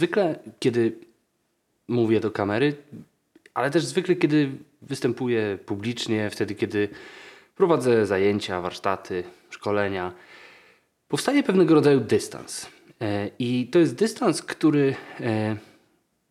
zwykle, 0.00 0.38
kiedy 0.58 0.98
mówię 1.88 2.20
do 2.20 2.30
kamery, 2.30 2.76
ale 3.54 3.70
też 3.70 3.84
zwykle, 3.84 4.16
kiedy 4.16 4.50
występuję 4.82 5.58
publicznie, 5.66 6.30
wtedy, 6.30 6.54
kiedy 6.54 6.88
prowadzę 7.56 8.06
zajęcia, 8.06 8.60
warsztaty, 8.60 9.24
szkolenia, 9.50 10.12
powstaje 11.08 11.42
pewnego 11.42 11.74
rodzaju 11.74 12.00
dystans. 12.00 12.66
E, 13.00 13.30
I 13.38 13.68
to 13.72 13.78
jest 13.78 13.94
dystans, 13.94 14.42
który 14.42 14.94
e, 15.20 15.56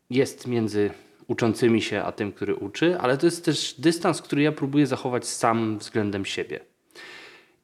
jest 0.10 0.48
między 0.48 0.90
uczącymi 1.28 1.82
się 1.82 2.02
a 2.02 2.12
tym, 2.12 2.32
który 2.32 2.56
uczy, 2.56 3.00
ale 3.00 3.18
to 3.18 3.26
jest 3.26 3.46
też 3.46 3.76
dystans, 3.78 4.22
który 4.22 4.42
ja 4.42 4.52
próbuję 4.52 4.88
zachować 4.88 5.28
sam 5.28 5.78
względem 5.78 6.26
siebie. 6.26 6.60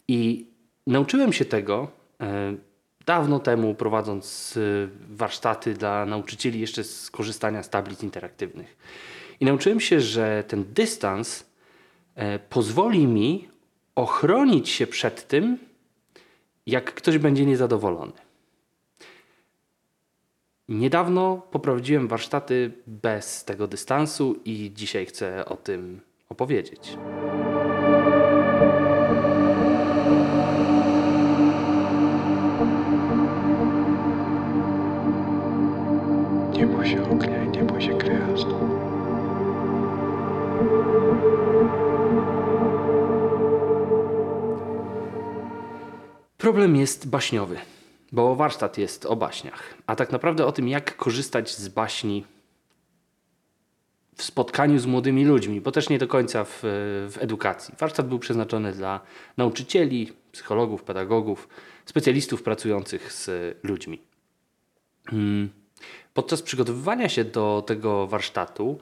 I 0.08 0.48
nauczyłem 0.88 1.34
się 1.34 1.46
tego 1.46 1.92
e, 2.22 2.56
dawno 3.06 3.40
temu, 3.40 3.76
prowadząc 3.76 4.60
warsztaty 5.10 5.74
dla 5.74 6.06
nauczycieli 6.06 6.60
jeszcze 6.60 6.84
z 6.84 7.12
korzystania 7.12 7.64
z 7.64 7.70
tablic 7.70 8.04
interaktywnych. 8.04 8.78
I 9.40 9.46
nauczyłem 9.46 9.80
się, 9.80 10.02
że 10.02 10.44
ten 10.48 10.66
dystans 10.74 11.46
pozwoli 12.50 13.08
mi 13.08 13.50
ochronić 13.96 14.70
się 14.70 14.88
przed 14.88 15.28
tym, 15.28 15.58
jak 16.66 16.94
ktoś 16.94 17.18
będzie 17.18 17.46
niezadowolony. 17.46 18.12
Niedawno 20.70 21.48
poprowadziłem 21.52 22.08
warsztaty 22.08 22.72
bez 22.88 23.46
tego 23.46 23.68
dystansu 23.68 24.42
i 24.46 24.72
dzisiaj 24.74 25.06
chcę 25.06 25.46
o 25.46 25.58
tym 25.58 26.02
opowiedzieć. 26.30 26.98
Problem 46.38 46.76
jest 46.76 47.10
baśniowy, 47.10 47.58
bo 48.12 48.36
warsztat 48.36 48.78
jest 48.78 49.06
o 49.06 49.16
baśniach, 49.16 49.74
a 49.88 49.96
tak 49.96 50.12
naprawdę 50.12 50.46
o 50.46 50.52
tym, 50.52 50.68
jak 50.68 50.98
korzystać 50.98 51.56
z 51.56 51.68
baśni 51.68 52.26
w 54.16 54.24
spotkaniu 54.24 54.80
z 54.80 54.86
młodymi 54.86 55.26
ludźmi, 55.26 55.62
bo 55.62 55.72
też 55.72 55.90
nie 55.90 56.00
do 56.00 56.08
końca 56.08 56.44
w, 56.44 56.60
w 57.12 57.18
edukacji. 57.20 57.76
Warsztat 57.80 58.08
był 58.08 58.20
przeznaczony 58.20 58.72
dla 58.72 59.00
nauczycieli, 59.38 60.14
psychologów, 60.32 60.84
pedagogów, 60.84 61.48
specjalistów 61.86 62.44
pracujących 62.44 63.14
z 63.14 63.30
ludźmi. 63.64 64.02
Hmm. 65.08 65.50
Podczas 66.14 66.42
przygotowywania 66.42 67.10
się 67.10 67.24
do 67.24 67.64
tego 67.68 68.08
warsztatu 68.08 68.80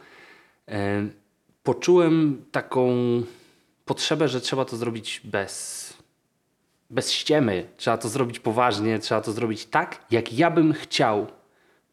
e, 0.68 1.08
poczułem 1.64 2.46
taką 2.52 2.94
potrzebę, 3.86 4.28
że 4.28 4.42
trzeba 4.42 4.66
to 4.66 4.78
zrobić 4.78 5.22
bez 5.24 6.03
bez 6.94 7.12
ściemy. 7.12 7.68
Trzeba 7.78 7.98
to 7.98 8.10
zrobić 8.10 8.40
poważnie, 8.40 9.00
trzeba 9.00 9.22
to 9.22 9.32
zrobić 9.32 9.66
tak, 9.66 10.06
jak 10.12 10.34
ja 10.34 10.52
bym 10.52 10.74
chciał 10.74 11.28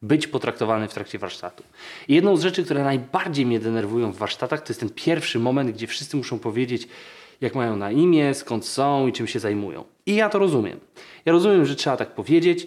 być 0.03 0.27
potraktowany 0.27 0.89
w 0.89 0.95
trakcie 0.95 1.19
warsztatu. 1.19 1.63
I 2.09 2.15
jedną 2.15 2.37
z 2.37 2.43
rzeczy, 2.43 2.65
które 2.65 2.85
najbardziej 2.85 3.47
mnie 3.47 3.61
denerwują 3.61 4.13
w 4.13 4.17
warsztatach, 4.17 4.61
to 4.61 4.71
jest 4.71 4.81
ten 4.81 4.91
pierwszy 4.91 5.39
moment, 5.39 5.71
gdzie 5.71 5.87
wszyscy 5.87 6.17
muszą 6.17 6.39
powiedzieć, 6.39 6.89
jak 7.41 7.55
mają 7.55 7.77
na 7.77 7.91
imię, 7.91 8.35
skąd 8.35 8.67
są 8.67 9.07
i 9.07 9.13
czym 9.13 9.27
się 9.27 9.41
zajmują. 9.41 9.85
I 10.07 10.15
ja 10.15 10.29
to 10.29 10.39
rozumiem. 10.39 10.81
Ja 11.25 11.33
rozumiem, 11.33 11.67
że 11.67 11.77
trzeba 11.77 11.97
tak 11.97 12.15
powiedzieć 12.15 12.67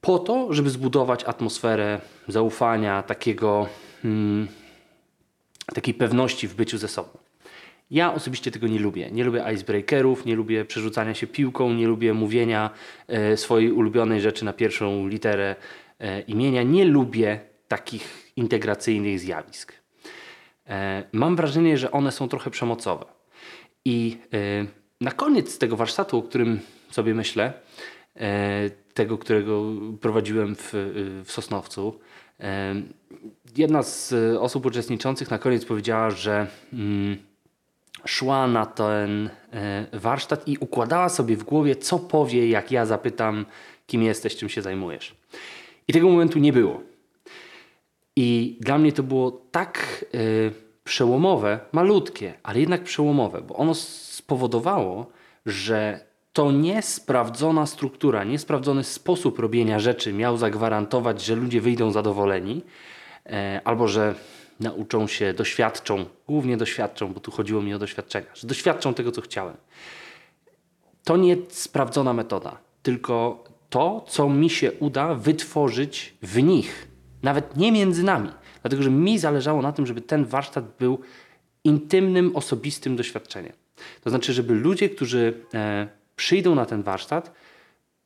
po 0.00 0.18
to, 0.18 0.52
żeby 0.52 0.70
zbudować 0.70 1.24
atmosferę 1.24 2.00
zaufania, 2.28 3.02
takiego, 3.02 3.68
hmm, 4.02 4.48
takiej 5.74 5.94
pewności 5.94 6.48
w 6.48 6.54
byciu 6.54 6.78
ze 6.78 6.88
sobą. 6.88 7.23
Ja 7.94 8.14
osobiście 8.14 8.50
tego 8.50 8.66
nie 8.66 8.78
lubię. 8.78 9.10
Nie 9.10 9.24
lubię 9.24 9.44
icebreakerów, 9.54 10.26
nie 10.26 10.36
lubię 10.36 10.64
przerzucania 10.64 11.14
się 11.14 11.26
piłką, 11.26 11.72
nie 11.72 11.86
lubię 11.86 12.14
mówienia 12.14 12.70
e, 13.08 13.36
swojej 13.36 13.72
ulubionej 13.72 14.20
rzeczy 14.20 14.44
na 14.44 14.52
pierwszą 14.52 15.08
literę 15.08 15.56
e, 15.98 16.20
imienia. 16.20 16.62
Nie 16.62 16.84
lubię 16.84 17.40
takich 17.68 18.32
integracyjnych 18.36 19.20
zjawisk. 19.20 19.72
E, 20.66 21.04
mam 21.12 21.36
wrażenie, 21.36 21.78
że 21.78 21.90
one 21.90 22.12
są 22.12 22.28
trochę 22.28 22.50
przemocowe. 22.50 23.04
I 23.84 24.18
na 25.00 25.10
koniec 25.10 25.58
tego 25.58 25.76
warsztatu, 25.76 26.18
o 26.18 26.22
którym 26.22 26.60
sobie 26.90 27.14
myślę, 27.14 27.52
tego, 28.94 29.18
którego 29.18 29.62
prowadziłem 30.00 30.56
w, 30.56 30.70
w 31.24 31.32
Sosnowcu, 31.32 32.00
jedna 33.56 33.82
z 33.82 34.14
osób 34.40 34.66
uczestniczących 34.66 35.30
na 35.30 35.38
koniec 35.38 35.64
powiedziała, 35.64 36.10
że. 36.10 36.46
Mm, 36.72 37.33
szła 38.04 38.46
na 38.46 38.66
ten 38.66 39.30
e, 39.52 39.86
warsztat 39.92 40.48
i 40.48 40.58
układała 40.58 41.08
sobie 41.08 41.36
w 41.36 41.44
głowie, 41.44 41.76
co 41.76 41.98
powie, 41.98 42.48
jak 42.48 42.70
ja 42.70 42.86
zapytam, 42.86 43.46
kim 43.86 44.02
jesteś, 44.02 44.36
czym 44.36 44.48
się 44.48 44.62
zajmujesz. 44.62 45.14
I 45.88 45.92
tego 45.92 46.08
momentu 46.08 46.38
nie 46.38 46.52
było. 46.52 46.80
I 48.16 48.58
dla 48.60 48.78
mnie 48.78 48.92
to 48.92 49.02
było 49.02 49.30
tak 49.50 50.04
y, 50.14 50.52
przełomowe, 50.84 51.60
malutkie, 51.72 52.34
ale 52.42 52.60
jednak 52.60 52.82
przełomowe, 52.82 53.40
bo 53.40 53.56
ono 53.56 53.74
spowodowało, 53.74 55.06
że 55.46 56.00
to 56.32 56.52
niesprawdzona 56.52 57.66
struktura, 57.66 58.24
niesprawdzony 58.24 58.84
sposób 58.84 59.38
robienia 59.38 59.78
rzeczy 59.78 60.12
miał 60.12 60.36
zagwarantować, 60.36 61.24
że 61.24 61.34
ludzie 61.36 61.60
wyjdą 61.60 61.92
zadowoleni, 61.92 62.62
y, 63.26 63.30
albo 63.64 63.88
że 63.88 64.14
nauczą 64.60 65.06
się, 65.06 65.32
doświadczą, 65.32 66.04
głównie 66.26 66.56
doświadczą, 66.56 67.12
bo 67.12 67.20
tu 67.20 67.30
chodziło 67.30 67.62
mi 67.62 67.74
o 67.74 67.78
doświadczenia, 67.78 68.26
że 68.34 68.48
doświadczą 68.48 68.94
tego, 68.94 69.12
co 69.12 69.20
chciałem. 69.20 69.56
To 71.04 71.16
nie 71.16 71.36
sprawdzona 71.48 72.12
metoda, 72.12 72.58
tylko 72.82 73.44
to, 73.70 74.04
co 74.08 74.28
mi 74.28 74.50
się 74.50 74.72
uda 74.72 75.14
wytworzyć 75.14 76.14
w 76.22 76.42
nich, 76.42 76.88
nawet 77.22 77.56
nie 77.56 77.72
między 77.72 78.02
nami. 78.02 78.28
Dlatego, 78.62 78.82
że 78.82 78.90
mi 78.90 79.18
zależało 79.18 79.62
na 79.62 79.72
tym, 79.72 79.86
żeby 79.86 80.00
ten 80.00 80.24
warsztat 80.24 80.64
był 80.78 80.98
intymnym, 81.64 82.36
osobistym 82.36 82.96
doświadczeniem. 82.96 83.52
To 84.02 84.10
znaczy, 84.10 84.32
żeby 84.32 84.54
ludzie, 84.54 84.88
którzy 84.88 85.34
e, 85.54 85.88
przyjdą 86.16 86.54
na 86.54 86.66
ten 86.66 86.82
warsztat, 86.82 87.32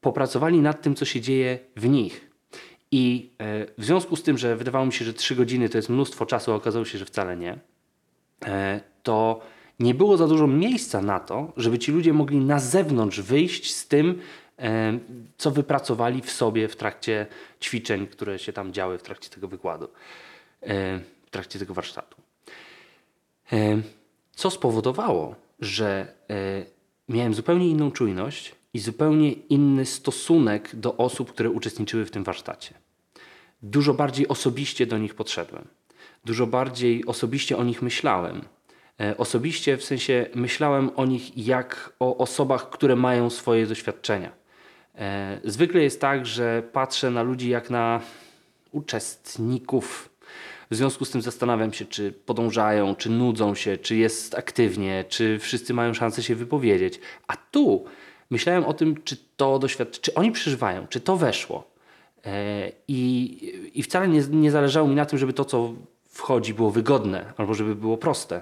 popracowali 0.00 0.60
nad 0.60 0.82
tym, 0.82 0.94
co 0.94 1.04
się 1.04 1.20
dzieje 1.20 1.58
w 1.76 1.88
nich, 1.88 2.27
i 2.90 3.30
e, 3.38 3.66
w 3.78 3.84
związku 3.84 4.16
z 4.16 4.22
tym, 4.22 4.38
że 4.38 4.56
wydawało 4.56 4.86
mi 4.86 4.92
się, 4.92 5.04
że 5.04 5.14
trzy 5.14 5.36
godziny 5.36 5.68
to 5.68 5.78
jest 5.78 5.88
mnóstwo 5.88 6.26
czasu, 6.26 6.52
a 6.52 6.54
okazało 6.54 6.84
się, 6.84 6.98
że 6.98 7.04
wcale 7.04 7.36
nie, 7.36 7.58
e, 8.44 8.80
to 9.02 9.40
nie 9.80 9.94
było 9.94 10.16
za 10.16 10.26
dużo 10.26 10.46
miejsca 10.46 11.02
na 11.02 11.20
to, 11.20 11.52
żeby 11.56 11.78
ci 11.78 11.92
ludzie 11.92 12.12
mogli 12.12 12.38
na 12.38 12.58
zewnątrz 12.58 13.20
wyjść 13.20 13.74
z 13.74 13.88
tym, 13.88 14.20
e, 14.58 14.98
co 15.38 15.50
wypracowali 15.50 16.22
w 16.22 16.30
sobie 16.30 16.68
w 16.68 16.76
trakcie 16.76 17.26
ćwiczeń, 17.60 18.06
które 18.06 18.38
się 18.38 18.52
tam 18.52 18.72
działy 18.72 18.98
w 18.98 19.02
trakcie 19.02 19.30
tego 19.30 19.48
wykładu, 19.48 19.88
w 21.26 21.30
trakcie 21.30 21.58
tego 21.58 21.74
warsztatu. 21.74 22.16
Co 24.32 24.50
spowodowało, 24.50 25.34
że 25.60 26.14
miałem 27.08 27.34
zupełnie 27.34 27.68
inną 27.68 27.90
czujność 27.90 28.54
i 28.78 28.80
zupełnie 28.80 29.32
inny 29.32 29.86
stosunek 29.86 30.76
do 30.76 30.96
osób, 30.96 31.32
które 31.32 31.50
uczestniczyły 31.50 32.04
w 32.06 32.10
tym 32.10 32.24
warsztacie. 32.24 32.74
Dużo 33.62 33.94
bardziej 33.94 34.28
osobiście 34.28 34.86
do 34.86 34.98
nich 34.98 35.14
podszedłem. 35.14 35.64
Dużo 36.24 36.46
bardziej 36.46 37.06
osobiście 37.06 37.56
o 37.56 37.64
nich 37.64 37.82
myślałem. 37.82 38.42
E, 39.00 39.16
osobiście 39.16 39.76
w 39.76 39.84
sensie 39.84 40.26
myślałem 40.34 40.90
o 40.96 41.06
nich 41.06 41.38
jak 41.38 41.92
o 42.00 42.16
osobach, 42.18 42.70
które 42.70 42.96
mają 42.96 43.30
swoje 43.30 43.66
doświadczenia. 43.66 44.32
E, 44.94 45.40
zwykle 45.44 45.82
jest 45.82 46.00
tak, 46.00 46.26
że 46.26 46.62
patrzę 46.72 47.10
na 47.10 47.22
ludzi 47.22 47.48
jak 47.48 47.70
na 47.70 48.00
uczestników. 48.72 50.08
W 50.70 50.74
związku 50.76 51.04
z 51.04 51.10
tym 51.10 51.22
zastanawiam 51.22 51.72
się, 51.72 51.84
czy 51.84 52.12
podążają, 52.12 52.94
czy 52.94 53.10
nudzą 53.10 53.54
się, 53.54 53.78
czy 53.78 53.96
jest 53.96 54.34
aktywnie, 54.34 55.04
czy 55.08 55.38
wszyscy 55.38 55.74
mają 55.74 55.94
szansę 55.94 56.22
się 56.22 56.34
wypowiedzieć. 56.34 57.00
A 57.28 57.36
tu 57.36 57.84
myślałem 58.30 58.64
o 58.64 58.72
tym, 58.74 59.02
czy 59.02 59.16
to 59.36 59.58
doświadczenie, 59.58 60.02
czy 60.02 60.14
oni 60.14 60.32
przeżywają, 60.32 60.86
czy 60.86 61.00
to 61.00 61.16
weszło. 61.16 61.64
E, 62.24 62.72
I, 62.88 63.00
i 63.74 63.82
wcale 63.82 64.08
nie, 64.08 64.20
nie 64.30 64.50
zależało 64.50 64.88
mi 64.88 64.94
na 64.94 65.06
tym, 65.06 65.18
żeby 65.18 65.32
to, 65.32 65.44
co 65.44 65.74
wchodzi, 66.08 66.54
było 66.54 66.70
wygodne 66.70 67.32
albo 67.36 67.54
żeby 67.54 67.74
było 67.74 67.96
proste. 67.96 68.40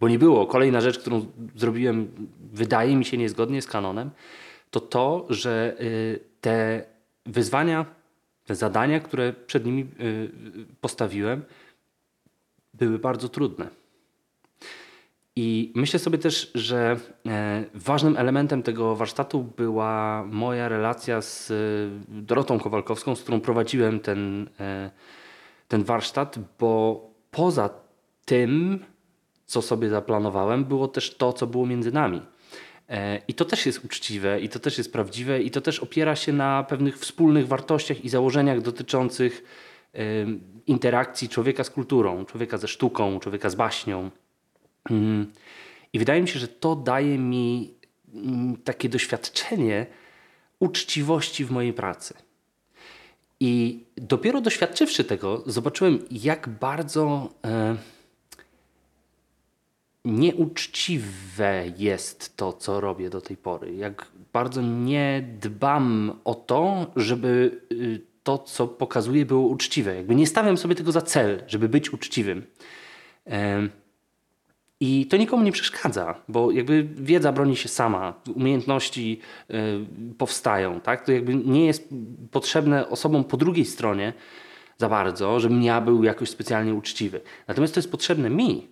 Bo 0.00 0.08
nie 0.08 0.18
było. 0.18 0.46
Kolejna 0.46 0.80
rzecz, 0.80 0.98
którą 0.98 1.26
zrobiłem, 1.56 2.08
wydaje 2.52 2.96
mi 2.96 3.04
się 3.04 3.18
niezgodnie 3.18 3.62
z 3.62 3.66
kanonem, 3.66 4.10
to 4.70 4.80
to, 4.80 5.26
że 5.30 5.76
y, 5.80 6.20
te 6.40 6.84
wyzwania, 7.26 7.86
te 8.44 8.54
zadania, 8.54 9.00
które 9.00 9.32
przed 9.32 9.66
nimi 9.66 9.82
y, 10.00 10.30
postawiłem, 10.80 11.42
były 12.74 12.98
bardzo 12.98 13.28
trudne. 13.28 13.81
I 15.36 15.72
myślę 15.74 15.98
sobie 15.98 16.18
też, 16.18 16.50
że 16.54 16.96
e, 17.26 17.64
ważnym 17.74 18.16
elementem 18.16 18.62
tego 18.62 18.96
warsztatu 18.96 19.42
była 19.56 20.24
moja 20.26 20.68
relacja 20.68 21.22
z 21.22 21.50
e, 21.50 21.54
Dorotą 22.08 22.60
Kowalkowską, 22.60 23.16
z 23.16 23.22
którą 23.22 23.40
prowadziłem 23.40 24.00
ten, 24.00 24.48
e, 24.60 24.90
ten 25.68 25.84
warsztat, 25.84 26.38
bo 26.58 27.02
poza 27.30 27.70
tym, 28.24 28.84
co 29.46 29.62
sobie 29.62 29.88
zaplanowałem, 29.88 30.64
było 30.64 30.88
też 30.88 31.16
to, 31.16 31.32
co 31.32 31.46
było 31.46 31.66
między 31.66 31.92
nami. 31.92 32.22
I 33.28 33.34
to 33.34 33.44
też 33.44 33.66
jest 33.66 33.84
uczciwe, 33.84 34.40
i 34.40 34.48
to 34.48 34.58
też 34.58 34.78
jest 34.78 34.92
prawdziwe, 34.92 35.42
i 35.42 35.50
to 35.50 35.60
też 35.60 35.80
opiera 35.80 36.16
się 36.16 36.32
na 36.32 36.64
pewnych 36.64 36.98
wspólnych 36.98 37.48
wartościach 37.48 38.04
i 38.04 38.08
założeniach 38.08 38.60
dotyczących 38.60 39.44
interakcji 40.66 41.28
człowieka 41.28 41.64
z 41.64 41.70
kulturą, 41.70 42.24
człowieka 42.24 42.58
ze 42.58 42.68
sztuką, 42.68 43.20
człowieka 43.20 43.50
z 43.50 43.54
baśnią. 43.54 44.10
Mm. 44.90 45.32
I 45.92 45.98
wydaje 45.98 46.22
mi 46.22 46.28
się, 46.28 46.38
że 46.38 46.48
to 46.48 46.76
daje 46.76 47.18
mi 47.18 47.74
mm, 48.14 48.56
takie 48.56 48.88
doświadczenie 48.88 49.86
uczciwości 50.58 51.44
w 51.44 51.50
mojej 51.50 51.72
pracy. 51.72 52.14
I 53.40 53.84
dopiero 53.96 54.40
doświadczywszy 54.40 55.04
tego, 55.04 55.42
zobaczyłem, 55.46 55.98
jak 56.10 56.48
bardzo 56.48 57.28
e, 57.44 57.76
nieuczciwe 60.04 61.64
jest 61.76 62.36
to, 62.36 62.52
co 62.52 62.80
robię 62.80 63.10
do 63.10 63.20
tej 63.20 63.36
pory. 63.36 63.74
Jak 63.74 64.06
bardzo 64.32 64.62
nie 64.62 65.28
dbam 65.40 66.12
o 66.24 66.34
to, 66.34 66.86
żeby 66.96 67.60
y, 67.72 68.00
to, 68.22 68.38
co 68.38 68.68
pokazuję, 68.68 69.26
było 69.26 69.48
uczciwe. 69.48 69.94
Jakby 69.94 70.14
nie 70.14 70.26
stawiam 70.26 70.56
sobie 70.56 70.74
tego 70.74 70.92
za 70.92 71.02
cel, 71.02 71.42
żeby 71.46 71.68
być 71.68 71.92
uczciwym. 71.92 72.46
Em, 73.24 73.70
I 74.84 75.06
to 75.06 75.16
nikomu 75.16 75.42
nie 75.42 75.52
przeszkadza, 75.52 76.14
bo 76.28 76.50
jakby 76.50 76.88
wiedza 76.94 77.32
broni 77.32 77.56
się 77.56 77.68
sama, 77.68 78.14
umiejętności 78.34 79.20
y, 79.50 79.54
powstają, 80.18 80.80
tak? 80.80 81.06
To 81.06 81.12
jakby 81.12 81.34
nie 81.34 81.66
jest 81.66 81.88
potrzebne 82.30 82.88
osobom 82.88 83.24
po 83.24 83.36
drugiej 83.36 83.64
stronie 83.64 84.12
za 84.78 84.88
bardzo, 84.88 85.40
żebym 85.40 85.62
ja 85.62 85.80
był 85.80 86.04
jakoś 86.04 86.30
specjalnie 86.30 86.74
uczciwy. 86.74 87.20
Natomiast 87.48 87.74
to 87.74 87.78
jest 87.78 87.90
potrzebne 87.90 88.30
mi. 88.30 88.68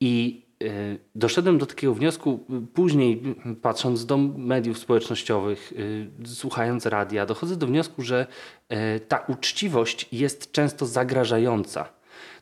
I 0.00 0.42
y, 0.62 0.98
doszedłem 1.14 1.58
do 1.58 1.66
takiego 1.66 1.94
wniosku 1.94 2.46
y, 2.64 2.66
później, 2.66 3.22
y, 3.46 3.56
patrząc 3.56 4.06
do 4.06 4.18
mediów 4.18 4.78
społecznościowych, 4.78 5.72
y, 5.72 6.08
słuchając 6.26 6.86
radia, 6.86 7.26
dochodzę 7.26 7.56
do 7.56 7.66
wniosku, 7.66 8.02
że 8.02 8.26
y, 8.96 9.00
ta 9.00 9.18
uczciwość 9.28 10.08
jest 10.12 10.52
często 10.52 10.86
zagrażająca. 10.86 11.88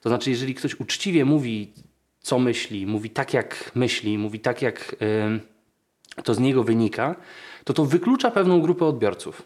To 0.01 0.09
znaczy, 0.09 0.31
jeżeli 0.31 0.55
ktoś 0.55 0.81
uczciwie 0.81 1.25
mówi, 1.25 1.73
co 2.23 2.39
myśli, 2.39 2.87
mówi 2.87 3.11
tak, 3.11 3.35
jak 3.35 3.71
myśli, 3.75 4.19
mówi 4.19 4.41
tak, 4.41 4.63
jak 4.63 4.97
y, 6.19 6.23
to 6.23 6.35
z 6.35 6.39
niego 6.39 6.65
wynika, 6.65 7.17
to 7.65 7.73
to 7.73 7.85
wyklucza 7.85 8.31
pewną 8.31 8.61
grupę 8.61 8.87
odbiorców. 8.87 9.43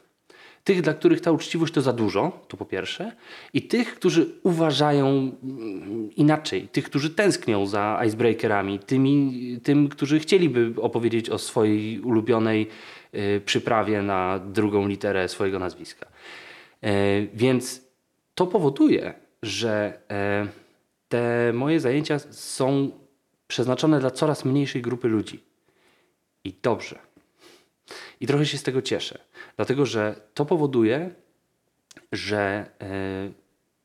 Tych, 0.64 0.82
dla 0.82 0.94
których 0.94 1.20
ta 1.20 1.32
uczciwość 1.32 1.75
to 1.75 1.82
za 1.82 1.93
dużo, 1.93 2.44
to 2.49 2.56
po 2.56 2.64
pierwsze, 2.64 3.12
i 3.55 3.62
tych, 3.62 3.94
którzy 3.94 4.26
uważają 4.43 5.08
mm, 5.08 6.11
inaczej, 6.17 6.69
tych, 6.69 6.84
którzy 6.84 7.11
tęsknią 7.11 7.67
za 7.67 8.02
icebreakerami, 8.06 8.79
tymi, 8.79 9.61
tym, 9.62 9.88
którzy 9.88 10.20
chcieliby 10.20 10.75
opowiedzieć 10.81 11.31
o 11.31 11.38
swojej 11.38 12.00
ulubionej 12.00 12.69
y, 13.14 13.40
przyprawie 13.44 14.02
na 14.02 14.38
drugą 14.38 14.88
literę 14.88 15.29
swojego 15.29 15.58
nazwiska. 15.58 16.06
E, 16.82 17.22
więc 17.34 17.82
to 18.34 18.46
powoduje, 18.46 19.14
że 19.43 19.99
e, 20.11 20.46
te 21.08 21.53
moje 21.53 21.81
zajęcia 21.81 22.19
są 22.19 22.91
przeznaczone 23.49 24.00
dla 24.00 24.11
coraz 24.11 24.44
mniejszej 24.44 24.82
grupy 24.82 25.08
ludzi. 25.08 25.44
I 26.44 26.55
dobrze. 26.62 26.99
I 28.20 28.26
trochę 28.26 28.47
się 28.47 28.58
z 28.58 28.62
tego 28.62 28.82
cieszę, 28.82 29.19
dlatego 29.56 29.87
że 29.87 30.20
to 30.35 30.44
powoduje, 30.44 31.14
że 32.12 32.38
e, 32.38 32.67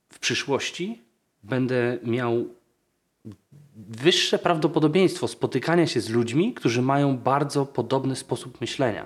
w 0.10 0.20
przyszłości 0.20 1.02
będę 1.44 1.98
miał 2.04 2.46
wyższe 3.76 4.40
prawdopodobieństwo 4.40 5.28
spotykania 5.28 5.88
się 5.88 6.02
z 6.02 6.10
ludźmi, 6.10 6.54
którzy 6.54 6.82
mają 6.82 7.18
bardzo 7.18 7.66
podobny 7.66 8.16
sposób 8.16 8.62
myślenia, 8.62 9.06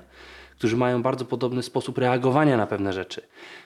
którzy 0.58 0.78
mają 0.78 1.02
bardzo 1.02 1.26
podobny 1.26 1.64
sposób 1.64 1.98
reagowania 1.98 2.58
na 2.58 2.68
pewne 2.68 2.94
rzeczy. 2.94 3.22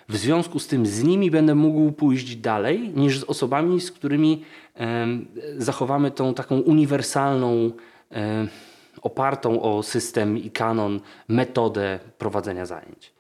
W 0.10 0.18
związku 0.18 0.60
z 0.60 0.68
tym 0.68 0.86
z 0.86 1.04
nimi 1.04 1.32
będę 1.32 1.56
mógł 1.56 1.92
pójść 1.92 2.36
dalej 2.36 2.90
niż 2.96 3.20
z 3.20 3.24
osobami, 3.24 3.82
z 3.82 3.92
którymi 3.92 4.44
em, 4.76 5.28
zachowamy 5.58 6.12
tą 6.12 6.34
taką 6.34 6.60
uniwersalną, 6.60 7.72
em, 8.10 8.48
opartą 9.02 9.62
o 9.62 9.84
system 9.84 10.38
i 10.38 10.52
kanon 10.52 11.00
metodę 11.28 12.00
prowadzenia 12.18 12.66
zajęć. 12.66 13.14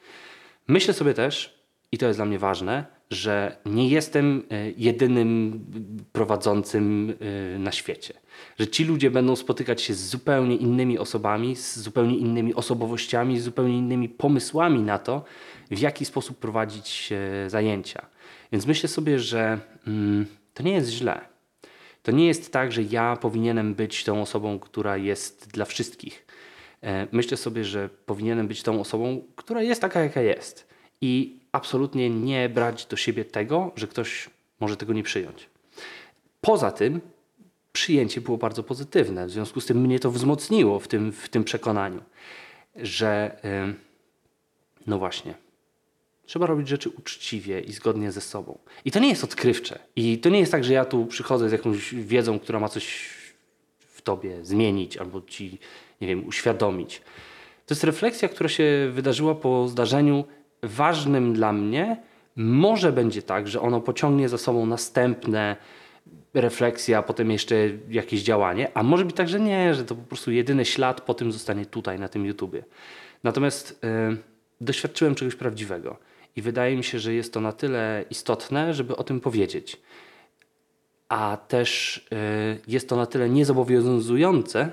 Myślę 0.67 0.93
sobie 0.93 1.13
też, 1.13 1.59
i 1.91 1.97
to 1.97 2.07
jest 2.07 2.19
dla 2.19 2.25
mnie 2.25 2.39
ważne, 2.39 2.85
że 3.11 3.57
nie 3.65 3.89
jestem 3.89 4.43
e, 4.51 4.71
jedynym 4.71 5.65
prowadzącym 6.11 7.13
e, 7.55 7.59
na 7.59 7.71
świecie. 7.71 8.13
Że 8.59 8.67
ci 8.67 8.85
ludzie 8.85 9.11
będą 9.11 9.35
spotykać 9.35 9.81
się 9.81 9.93
z 9.93 10.09
zupełnie 10.09 10.55
innymi 10.55 10.97
osobami, 10.97 11.55
z 11.55 11.79
zupełnie 11.79 12.17
innymi 12.17 12.53
osobowościami, 12.53 13.39
z 13.39 13.43
zupełnie 13.43 13.77
innymi 13.77 14.09
pomysłami 14.09 14.81
na 14.81 14.99
to, 14.99 15.23
w 15.71 15.79
jaki 15.79 16.05
sposób 16.05 16.37
prowadzić 16.37 17.09
e, 17.11 17.49
zajęcia. 17.49 18.05
Więc 18.51 18.65
myślę 18.65 18.89
sobie, 18.89 19.19
że 19.19 19.59
mm, 19.87 20.25
to 20.53 20.63
nie 20.63 20.73
jest 20.73 20.89
źle. 20.89 21.21
To 22.03 22.11
nie 22.11 22.27
jest 22.27 22.53
tak, 22.53 22.71
że 22.71 22.83
ja 22.83 23.17
powinienem 23.21 23.75
być 23.75 24.03
tą 24.03 24.21
osobą, 24.21 24.59
która 24.59 24.97
jest 24.97 25.47
dla 25.51 25.65
wszystkich. 25.65 26.25
E, 26.83 27.07
Myślę 27.11 27.37
sobie, 27.37 27.65
że 27.65 27.89
powinienem 28.05 28.47
być 28.47 28.63
tą 28.63 28.81
osobą, 28.81 29.23
która 29.35 29.61
jest 29.61 29.81
taka, 29.81 29.99
jaka 30.03 30.21
jest. 30.21 30.67
I 31.01 31.39
absolutnie 31.51 32.09
nie 32.09 32.49
brać 32.49 32.85
do 32.85 32.97
siebie 32.97 33.25
tego, 33.25 33.71
że 33.75 33.87
ktoś 33.87 34.29
może 34.59 34.77
tego 34.77 34.93
nie 34.93 35.03
przyjąć. 35.03 35.49
Poza 36.41 36.71
tym, 36.71 37.01
przyjęcie 37.71 38.21
było 38.21 38.37
bardzo 38.37 38.63
pozytywne. 38.63 39.27
W 39.27 39.31
związku 39.31 39.61
z 39.61 39.65
tym 39.65 39.81
mnie 39.81 39.99
to 39.99 40.11
wzmocniło 40.11 40.79
w 40.79 40.87
tym, 40.87 41.11
w 41.11 41.29
tym 41.29 41.43
przekonaniu, 41.43 42.01
że 42.75 43.39
no 44.87 44.99
właśnie, 44.99 45.33
Trzeba 46.29 46.45
robić 46.45 46.67
rzeczy 46.67 46.89
uczciwie 46.89 47.59
i 47.59 47.73
zgodnie 47.73 48.11
ze 48.11 48.21
sobą. 48.21 48.57
I 48.85 48.91
to 48.91 48.99
nie 48.99 49.09
jest 49.09 49.23
odkrywcze. 49.23 49.79
I 49.95 50.17
to 50.17 50.29
nie 50.29 50.39
jest 50.39 50.51
tak, 50.51 50.63
że 50.63 50.73
ja 50.73 50.85
tu 50.85 51.05
przychodzę 51.05 51.49
z 51.49 51.51
jakąś 51.51 51.93
wiedzą, 51.93 52.39
która 52.39 52.59
ma 52.59 52.69
coś 52.69 53.09
w 53.79 54.01
tobie 54.01 54.45
zmienić 54.45 54.97
albo 54.97 55.21
ci, 55.21 55.57
nie 56.01 56.07
wiem, 56.07 56.27
uświadomić. 56.27 57.01
To 57.65 57.73
jest 57.73 57.83
refleksja, 57.83 58.29
która 58.29 58.49
się 58.49 58.89
wydarzyła 58.91 59.35
po 59.35 59.67
zdarzeniu 59.67 60.23
ważnym 60.63 61.33
dla 61.33 61.53
mnie. 61.53 61.97
Może 62.35 62.91
będzie 62.91 63.21
tak, 63.21 63.47
że 63.47 63.61
ono 63.61 63.81
pociągnie 63.81 64.29
za 64.29 64.37
sobą 64.37 64.65
następne 64.65 65.55
refleksje, 66.33 66.97
a 66.97 67.03
potem 67.03 67.31
jeszcze 67.31 67.55
jakieś 67.89 68.21
działanie, 68.21 68.71
a 68.73 68.83
może 68.83 69.05
być 69.05 69.15
tak, 69.15 69.29
że 69.29 69.39
nie, 69.39 69.75
że 69.75 69.85
to 69.85 69.95
po 69.95 70.03
prostu 70.03 70.31
jedyny 70.31 70.65
ślad 70.65 71.01
po 71.01 71.13
tym 71.13 71.31
zostanie 71.31 71.65
tutaj, 71.65 71.99
na 71.99 72.07
tym 72.07 72.25
YouTubie. 72.25 72.63
Natomiast 73.23 73.83
y, 73.83 74.17
doświadczyłem 74.61 75.15
czegoś 75.15 75.35
prawdziwego 75.35 75.97
i 76.35 76.41
wydaje 76.41 76.77
mi 76.77 76.83
się, 76.83 76.99
że 76.99 77.13
jest 77.13 77.33
to 77.33 77.41
na 77.41 77.51
tyle 77.51 78.05
istotne, 78.09 78.73
żeby 78.73 78.95
o 78.95 79.03
tym 79.03 79.19
powiedzieć. 79.19 79.81
A 81.09 81.37
też 81.47 81.97
y, 81.97 82.61
jest 82.67 82.89
to 82.89 82.95
na 82.95 83.05
tyle 83.05 83.29
niezobowiązujące, 83.29 84.71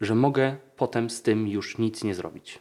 że 0.00 0.14
mogę 0.14 0.56
potem 0.76 1.10
z 1.10 1.22
tym 1.22 1.48
już 1.48 1.78
nic 1.78 2.04
nie 2.04 2.14
zrobić. 2.14 2.58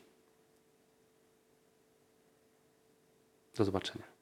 Do 3.57 3.65
zobaczenia. 3.65 4.14